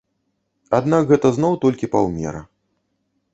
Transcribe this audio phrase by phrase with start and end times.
[0.77, 2.41] Аднак гэта зноў толькі паўмера.